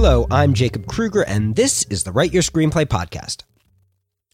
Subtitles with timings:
[0.00, 3.42] Hello, I'm Jacob Krueger, and this is the Write Your Screenplay podcast.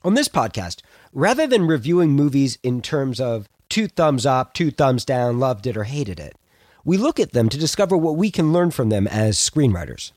[0.02, 5.07] On this podcast, rather than reviewing movies in terms of two thumbs up, two thumbs
[5.07, 6.36] down, loved it or hated it,
[6.85, 10.12] we look at them to discover what we can learn from them as screenwriters.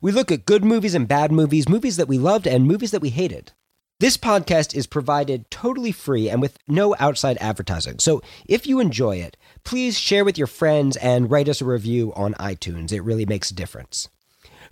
[0.00, 3.00] We look at good movies and bad movies, movies that we loved and movies that
[3.00, 3.52] we hated.
[4.00, 8.00] This podcast is provided totally free and with no outside advertising.
[8.00, 12.12] So if you enjoy it, please share with your friends and write us a review
[12.16, 12.90] on iTunes.
[12.90, 14.08] It really makes a difference.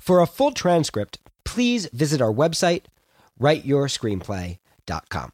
[0.09, 2.85] For a full transcript, please visit our website,
[3.39, 5.33] writeyourscreenplay.com.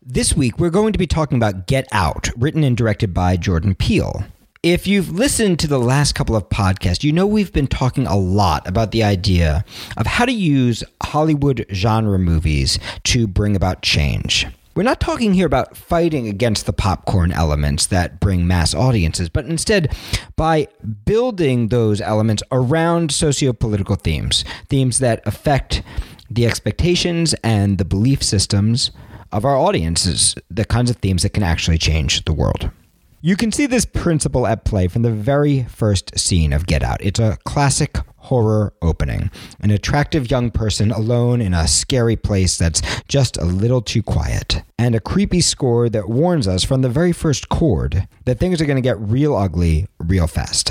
[0.00, 3.74] This week, we're going to be talking about Get Out, written and directed by Jordan
[3.74, 4.24] Peele.
[4.62, 8.16] If you've listened to the last couple of podcasts, you know we've been talking a
[8.16, 9.66] lot about the idea
[9.98, 14.46] of how to use Hollywood genre movies to bring about change.
[14.76, 19.46] We're not talking here about fighting against the popcorn elements that bring mass audiences, but
[19.46, 19.96] instead
[20.36, 20.68] by
[21.06, 25.82] building those elements around socio-political themes, themes that affect
[26.28, 28.90] the expectations and the belief systems
[29.32, 32.70] of our audiences, the kinds of themes that can actually change the world.
[33.22, 37.00] You can see this principle at play from the very first scene of Get Out.
[37.00, 37.96] It's a classic
[38.26, 39.30] horror opening.
[39.60, 44.62] An attractive young person alone in a scary place that's just a little too quiet.
[44.78, 48.66] And a creepy score that warns us from the very first chord that things are
[48.66, 50.70] going to get real ugly real fast.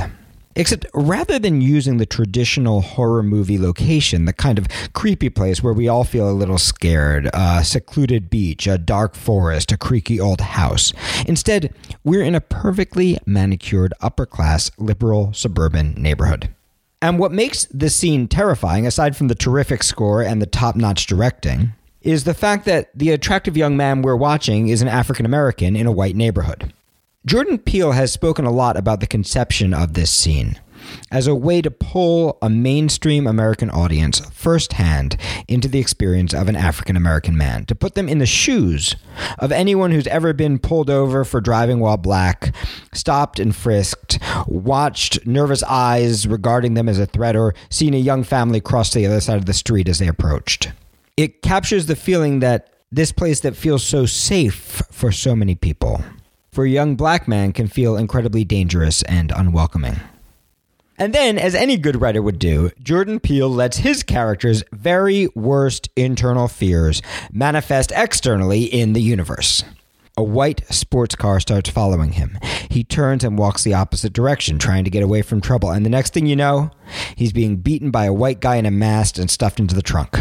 [0.58, 5.74] Except rather than using the traditional horror movie location, the kind of creepy place where
[5.74, 10.40] we all feel a little scared, a secluded beach, a dark forest, a creaky old
[10.40, 10.94] house,
[11.28, 11.74] instead,
[12.06, 16.50] we're in a perfectly manicured upper class liberal suburban neighborhood.
[17.02, 21.06] And what makes this scene terrifying, aside from the terrific score and the top notch
[21.06, 25.76] directing, is the fact that the attractive young man we're watching is an African American
[25.76, 26.74] in a white neighborhood.
[27.26, 30.60] Jordan Peele has spoken a lot about the conception of this scene
[31.12, 36.56] as a way to pull a mainstream American audience firsthand into the experience of an
[36.56, 38.96] African American man, to put them in the shoes
[39.40, 42.54] of anyone who's ever been pulled over for driving while black,
[42.94, 48.24] stopped and frisked, watched nervous eyes regarding them as a threat, or seen a young
[48.24, 50.72] family cross to the other side of the street as they approached.
[51.18, 56.04] It captures the feeling that this place that feels so safe for so many people
[56.56, 60.00] for a young black man can feel incredibly dangerous and unwelcoming.
[60.98, 65.90] And then, as any good writer would do, Jordan Peele lets his character's very worst
[65.96, 67.02] internal fears
[67.32, 69.64] manifest externally in the universe.
[70.18, 72.40] A white sports car starts following him.
[72.70, 75.72] He turns and walks the opposite direction, trying to get away from trouble.
[75.72, 76.72] And the next thing you know,
[77.18, 80.18] he's being beaten by a white guy in a mask and stuffed into the trunk.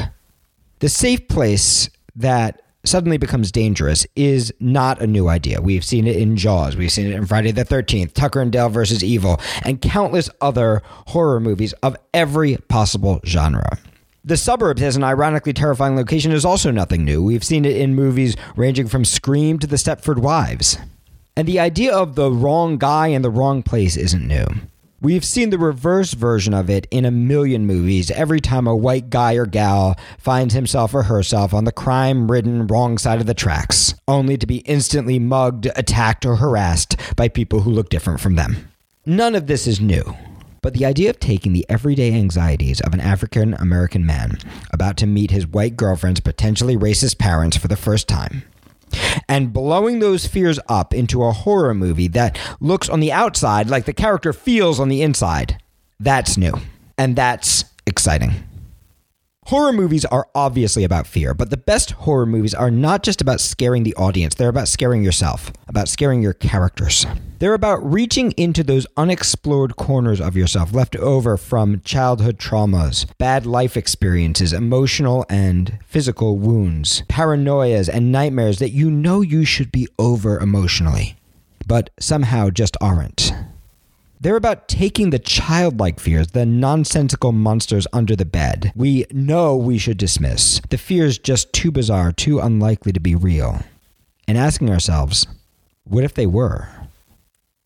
[0.80, 5.60] The safe place that suddenly becomes dangerous is not a new idea.
[5.60, 8.68] We've seen it in Jaws, we've seen it in Friday the 13th, Tucker and Dale
[8.68, 13.78] versus Evil, and countless other horror movies of every possible genre.
[14.24, 17.22] The suburbs as an ironically terrifying location is also nothing new.
[17.22, 20.78] We've seen it in movies ranging from Scream to The Stepford Wives.
[21.36, 24.46] And the idea of the wrong guy in the wrong place isn't new.
[25.04, 29.10] We've seen the reverse version of it in a million movies every time a white
[29.10, 33.34] guy or gal finds himself or herself on the crime ridden wrong side of the
[33.34, 38.36] tracks, only to be instantly mugged, attacked, or harassed by people who look different from
[38.36, 38.70] them.
[39.04, 40.16] None of this is new.
[40.62, 44.38] But the idea of taking the everyday anxieties of an African American man
[44.72, 48.42] about to meet his white girlfriend's potentially racist parents for the first time
[49.28, 53.84] and blowing those fears up into a horror movie that looks on the outside like
[53.84, 55.58] the character feels on the inside.
[56.00, 56.54] That's new.
[56.98, 58.32] And that's exciting.
[59.48, 63.42] Horror movies are obviously about fear, but the best horror movies are not just about
[63.42, 67.04] scaring the audience, they're about scaring yourself, about scaring your characters.
[67.40, 73.44] They're about reaching into those unexplored corners of yourself left over from childhood traumas, bad
[73.44, 79.86] life experiences, emotional and physical wounds, paranoias, and nightmares that you know you should be
[79.98, 81.16] over emotionally,
[81.66, 83.23] but somehow just aren't.
[84.24, 89.76] They're about taking the childlike fears, the nonsensical monsters under the bed we know we
[89.76, 93.60] should dismiss, the fears just too bizarre, too unlikely to be real,
[94.26, 95.26] and asking ourselves,
[95.84, 96.70] what if they were?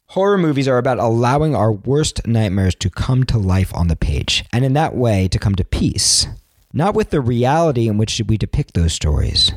[0.07, 4.45] Horror movies are about allowing our worst nightmares to come to life on the page,
[4.53, 6.27] and in that way to come to peace.
[6.73, 9.53] Not with the reality in which we depict those stories,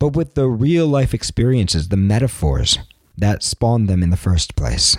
[0.00, 2.80] but with the real life experiences, the metaphors
[3.16, 4.96] that spawned them in the first place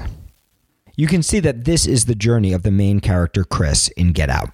[0.95, 4.29] you can see that this is the journey of the main character, Chris, in Get
[4.29, 4.49] Out.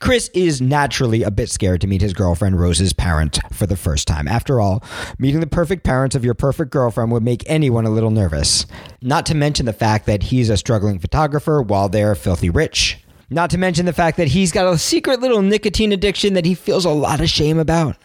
[0.00, 4.08] Chris is naturally a bit scared to meet his girlfriend Rose's parents for the first
[4.08, 4.26] time.
[4.26, 4.82] After all,
[5.18, 8.64] meeting the perfect parents of your perfect girlfriend would make anyone a little nervous.
[9.02, 12.98] Not to mention the fact that he's a struggling photographer while they're filthy rich.
[13.30, 16.54] Not to mention the fact that he's got a secret little nicotine addiction that he
[16.54, 17.96] feels a lot of shame about.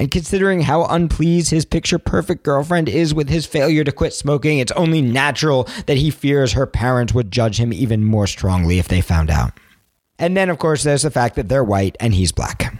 [0.00, 4.58] And considering how unpleased his picture perfect girlfriend is with his failure to quit smoking,
[4.58, 8.88] it's only natural that he fears her parents would judge him even more strongly if
[8.88, 9.52] they found out.
[10.18, 12.74] And then, of course, there's the fact that they're white and he's black.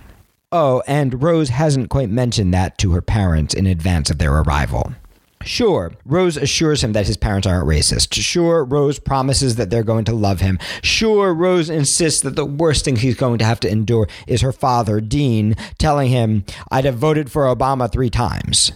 [0.50, 4.94] Oh, and Rose hasn't quite mentioned that to her parents in advance of their arrival.
[5.43, 8.13] Sure, Rose assures him that his parents aren't racist.
[8.13, 10.59] Sure, Rose promises that they're going to love him.
[10.83, 14.53] Sure, Rose insists that the worst thing he's going to have to endure is her
[14.53, 18.73] father, Dean, telling him, I'd have voted for Obama three times.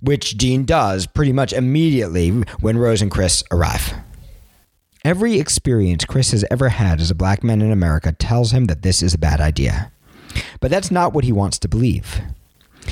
[0.00, 2.30] Which Dean does pretty much immediately
[2.60, 3.94] when Rose and Chris arrive.
[5.04, 8.82] Every experience Chris has ever had as a black man in America tells him that
[8.82, 9.90] this is a bad idea.
[10.60, 12.20] But that's not what he wants to believe.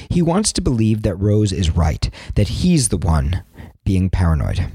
[0.08, 3.42] He wants to believe that Rose is right, that he's the one
[3.84, 4.70] being paranoid.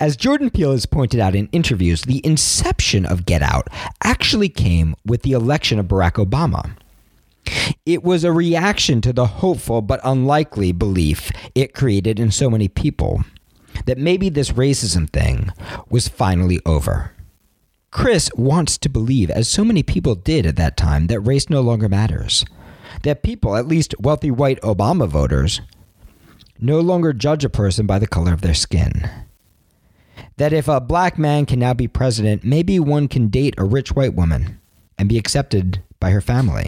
[0.00, 3.68] As Jordan Peele has pointed out in interviews, the inception of Get Out
[4.02, 6.72] actually came with the election of Barack Obama.
[7.86, 12.68] It was a reaction to the hopeful but unlikely belief it created in so many
[12.68, 13.24] people
[13.86, 15.50] that maybe this racism thing
[15.88, 17.12] was finally over.
[17.90, 21.60] Chris wants to believe, as so many people did at that time, that race no
[21.60, 22.44] longer matters
[23.04, 25.60] that people, at least wealthy white Obama voters,
[26.58, 29.08] no longer judge a person by the color of their skin.
[30.36, 33.92] That if a black man can now be president, maybe one can date a rich
[33.92, 34.60] white woman
[34.98, 36.66] and be accepted by her family.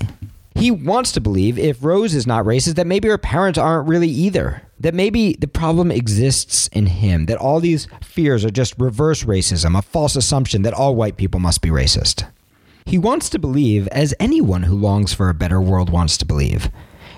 [0.54, 4.08] He wants to believe if Rose is not racist, that maybe her parents aren't really
[4.08, 4.62] either.
[4.80, 9.76] That maybe the problem exists in him, that all these fears are just reverse racism,
[9.76, 12.26] a false assumption that all white people must be racist.
[12.86, 16.70] He wants to believe, as anyone who longs for a better world wants to believe,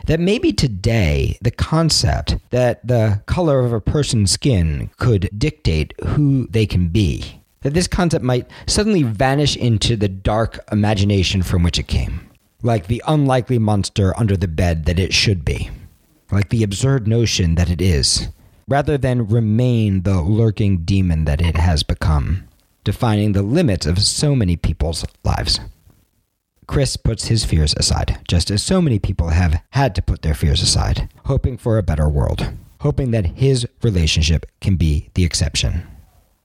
[0.06, 6.47] that maybe today the concept that the color of a person's skin could dictate who
[6.47, 11.79] they can be, that this concept might suddenly vanish into the dark imagination from which
[11.79, 12.31] it came,
[12.62, 15.69] like the unlikely monster under the bed that it should be,
[16.32, 18.29] like the absurd notion that it is,
[18.69, 22.47] rather than remain the lurking demon that it has become
[22.88, 25.61] defining the limits of so many people's lives.
[26.67, 30.32] Chris puts his fears aside, just as so many people have had to put their
[30.32, 32.50] fears aside, hoping for a better world,
[32.81, 35.87] hoping that his relationship can be the exception.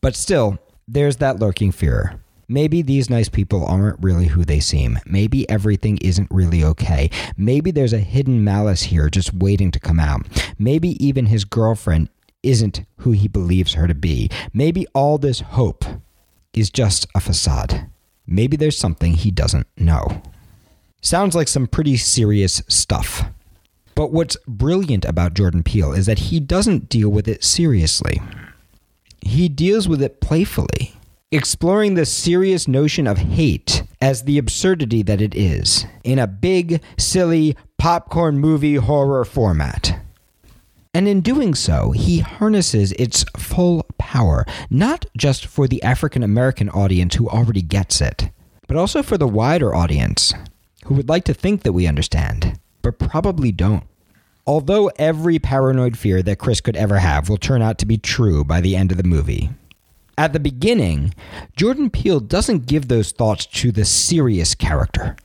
[0.01, 2.19] But still, there's that lurking fear.
[2.49, 4.99] Maybe these nice people aren't really who they seem.
[5.05, 7.09] Maybe everything isn't really okay.
[7.37, 10.27] Maybe there's a hidden malice here just waiting to come out.
[10.59, 12.09] Maybe even his girlfriend
[12.43, 14.29] isn't who he believes her to be.
[14.53, 15.85] Maybe all this hope
[16.53, 17.87] is just a facade.
[18.25, 20.21] Maybe there's something he doesn't know.
[21.01, 23.25] Sounds like some pretty serious stuff.
[23.95, 28.21] But what's brilliant about Jordan Peele is that he doesn't deal with it seriously.
[29.21, 30.95] He deals with it playfully,
[31.31, 36.81] exploring the serious notion of hate as the absurdity that it is in a big,
[36.97, 39.92] silly, popcorn movie horror format.
[40.93, 46.69] And in doing so, he harnesses its full power, not just for the African American
[46.69, 48.29] audience who already gets it,
[48.67, 50.33] but also for the wider audience
[50.85, 53.83] who would like to think that we understand, but probably don't.
[54.45, 58.43] Although every paranoid fear that Chris could ever have will turn out to be true
[58.43, 59.49] by the end of the movie.
[60.17, 61.15] At the beginning,
[61.55, 65.15] Jordan Peele doesn't give those thoughts to the serious character.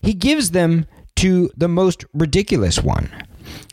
[0.00, 3.10] He gives them to the most ridiculous one,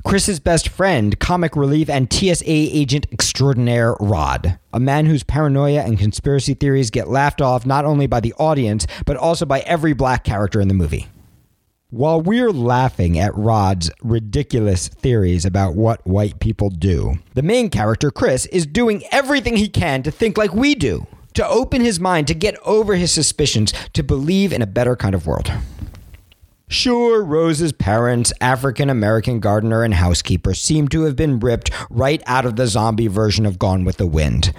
[0.05, 5.99] Chris's best friend, comic relief, and TSA agent extraordinaire Rod, a man whose paranoia and
[5.99, 10.23] conspiracy theories get laughed off not only by the audience, but also by every black
[10.23, 11.07] character in the movie.
[11.89, 18.11] While we're laughing at Rod's ridiculous theories about what white people do, the main character,
[18.11, 22.27] Chris, is doing everything he can to think like we do, to open his mind,
[22.27, 25.49] to get over his suspicions, to believe in a better kind of world.
[26.69, 32.45] Sure, Rose's parents, African American gardener and housekeeper, seem to have been ripped right out
[32.45, 34.51] of the zombie version of Gone with the Wind.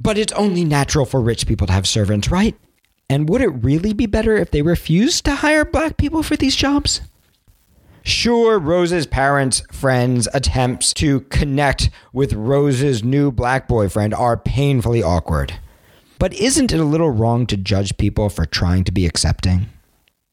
[0.00, 2.56] But it's only natural for rich people to have servants, right?
[3.10, 6.56] And would it really be better if they refused to hire black people for these
[6.56, 7.02] jobs?
[8.02, 15.52] Sure, Rose's parents' friends' attempts to connect with Rose's new black boyfriend are painfully awkward.
[16.18, 19.66] But isn't it a little wrong to judge people for trying to be accepting?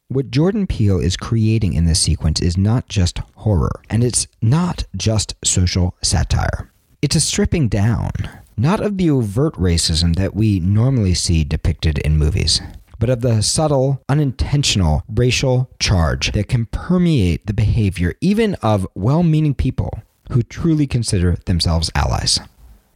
[0.09, 4.85] What Jordan Peele is creating in this sequence is not just horror, and it's not
[4.95, 6.71] just social satire.
[7.01, 8.11] It's a stripping down,
[8.55, 12.61] not of the overt racism that we normally see depicted in movies,
[12.99, 19.23] but of the subtle, unintentional racial charge that can permeate the behavior even of well
[19.23, 22.39] meaning people who truly consider themselves allies.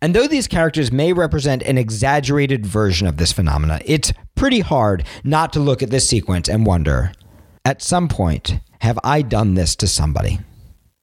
[0.01, 5.05] And though these characters may represent an exaggerated version of this phenomena, it's pretty hard
[5.23, 7.11] not to look at this sequence and wonder
[7.63, 10.39] at some point, have I done this to somebody?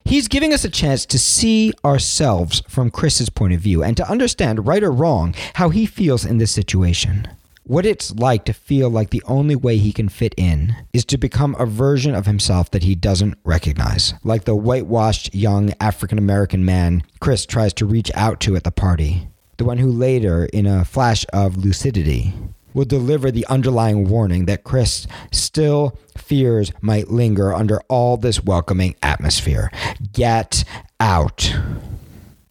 [0.05, 4.11] He's giving us a chance to see ourselves from Chris's point of view and to
[4.11, 7.28] understand, right or wrong, how he feels in this situation.
[7.68, 11.18] What it's like to feel like the only way he can fit in is to
[11.18, 16.64] become a version of himself that he doesn't recognize, like the whitewashed young African American
[16.64, 20.64] man Chris tries to reach out to at the party, the one who later, in
[20.64, 22.32] a flash of lucidity,
[22.72, 28.94] will deliver the underlying warning that Chris still fears might linger under all this welcoming
[29.02, 29.70] atmosphere.
[30.14, 30.64] Get
[31.00, 31.54] out.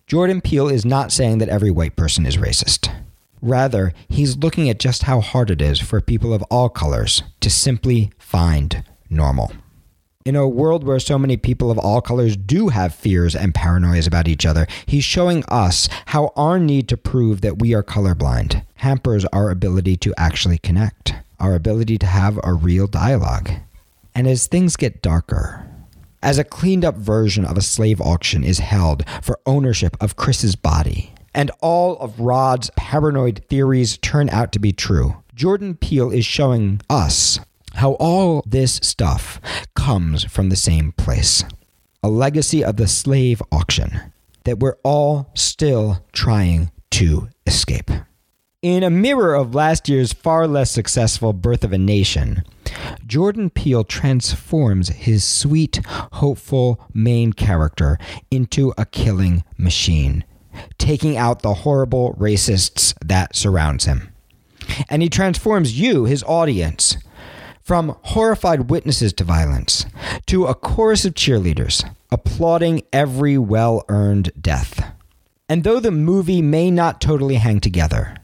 [0.06, 2.94] Jordan Peele is not saying that every white person is racist.
[3.42, 7.50] Rather, he's looking at just how hard it is for people of all colors to
[7.50, 9.52] simply find normal.
[10.26, 14.08] In a world where so many people of all colors do have fears and paranoias
[14.08, 18.66] about each other, he's showing us how our need to prove that we are colorblind
[18.76, 23.52] hampers our ability to actually connect, our ability to have a real dialogue.
[24.14, 25.66] And as things get darker,
[26.22, 30.56] as a cleaned up version of a slave auction is held for ownership of Chris's
[30.56, 36.26] body, and all of Rod's paranoid theories turn out to be true, Jordan Peele is
[36.26, 37.40] showing us
[37.76, 39.40] how all this stuff
[39.76, 41.46] comes from the same place
[42.04, 44.14] a legacy of the slave auction
[44.46, 47.92] that we're all still trying to escape.
[48.62, 52.44] In a mirror of last year's far less successful Birth of a Nation,
[53.06, 55.82] Jordan Peele transforms his sweet,
[56.14, 58.00] hopeful main character
[58.32, 60.24] into a killing machine,
[60.78, 64.14] taking out the horrible racists that surrounds him.
[64.90, 66.98] And he transforms you, his audience,
[67.62, 69.86] from horrified witnesses to violence
[70.26, 74.94] to a chorus of cheerleaders applauding every well earned death.
[75.50, 78.16] And though the movie may not totally hang together,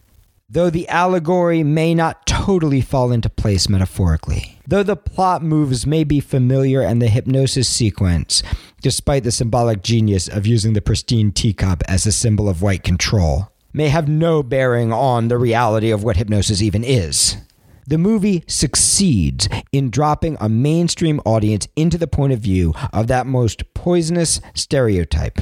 [0.49, 6.03] though the allegory may not totally fall into place metaphorically, though the plot moves may
[6.03, 8.43] be familiar and the hypnosis sequence,
[8.81, 13.49] despite the symbolic genius of using the pristine teacup as a symbol of white control,
[13.73, 17.37] may have no bearing on the reality of what hypnosis even is.
[17.85, 23.27] The movie succeeds in dropping a mainstream audience into the point of view of that
[23.27, 25.39] most poisonous stereotype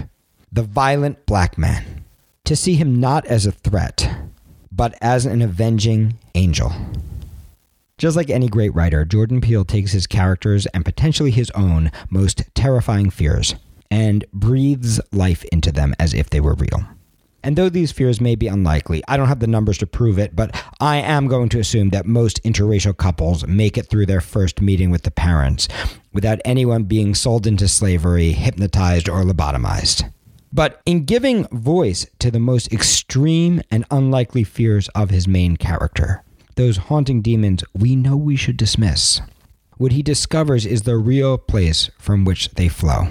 [0.52, 2.04] the violent black man.
[2.46, 4.10] To see him not as a threat,
[4.72, 6.74] but as an avenging angel.
[8.02, 12.42] Just like any great writer, Jordan Peele takes his characters and potentially his own most
[12.56, 13.54] terrifying fears
[13.92, 16.84] and breathes life into them as if they were real.
[17.44, 20.36] And though these fears may be unlikely, I don't have the numbers to prove it,
[20.36, 24.62] but I am going to assume that most interracial couples make it through their first
[24.62, 25.68] meeting with the parents
[26.12, 30.12] without anyone being sold into slavery, hypnotized, or lobotomized.
[30.52, 36.24] But in giving voice to the most extreme and unlikely fears of his main character,
[36.62, 39.20] those haunting demons we know we should dismiss,
[39.78, 43.08] what he discovers is the real place from which they flow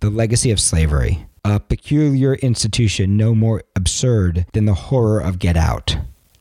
[0.00, 5.56] the legacy of slavery a peculiar institution no more absurd than the horror of Get
[5.56, 5.96] Out,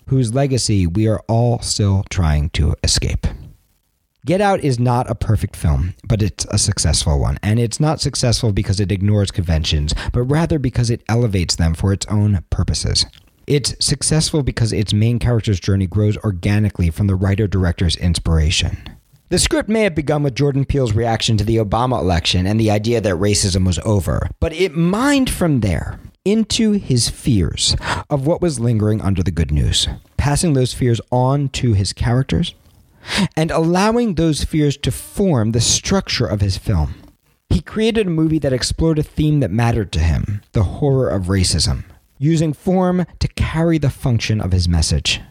[0.08, 3.26] whose legacy we are all still trying to escape.
[4.26, 7.38] Get Out is not a perfect film, but it's a successful one.
[7.42, 11.94] And it's not successful because it ignores conventions, but rather because it elevates them for
[11.94, 13.06] its own purposes.
[13.48, 18.78] It's successful because its main character's journey grows organically from the writer director's inspiration.
[19.30, 22.70] The script may have begun with Jordan Peele's reaction to the Obama election and the
[22.70, 27.74] idea that racism was over, but it mined from there into his fears
[28.10, 29.88] of what was lingering under the good news,
[30.18, 32.54] passing those fears on to his characters
[33.38, 36.96] and allowing those fears to form the structure of his film.
[37.50, 41.28] He created a movie that explored a theme that mattered to him the horror of
[41.28, 41.86] racism,
[42.18, 45.22] using form to carry the function of his message.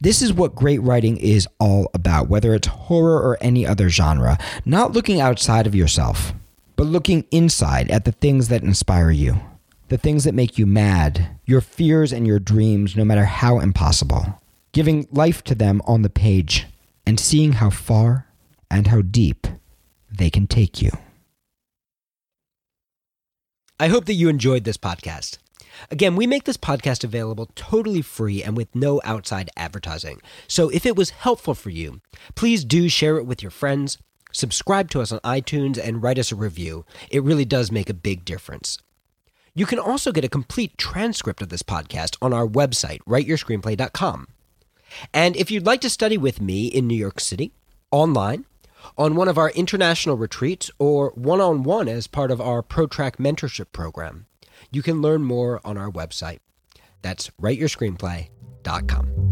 [0.00, 4.36] This is what great writing is all about, whether it's horror or any other genre.
[4.64, 6.32] Not looking outside of yourself,
[6.74, 9.40] but looking inside at the things that inspire you,
[9.88, 14.40] the things that make you mad, your fears and your dreams, no matter how impossible.
[14.72, 16.66] Giving life to them on the page
[17.06, 18.26] and seeing how far
[18.70, 19.46] and how deep
[20.10, 20.90] they can take you.
[23.78, 25.38] I hope that you enjoyed this podcast.
[25.90, 30.20] Again, we make this podcast available totally free and with no outside advertising.
[30.48, 32.00] So if it was helpful for you,
[32.34, 33.98] please do share it with your friends,
[34.32, 36.84] subscribe to us on iTunes, and write us a review.
[37.10, 38.78] It really does make a big difference.
[39.54, 44.28] You can also get a complete transcript of this podcast on our website, writeyourscreenplay.com.
[45.12, 47.52] And if you'd like to study with me in New York City,
[47.90, 48.46] online,
[48.96, 53.16] on one of our international retreats, or one on one as part of our ProTrack
[53.16, 54.26] mentorship program,
[54.70, 56.38] you can learn more on our website.
[57.02, 59.31] That's writeyourscreenplay.com.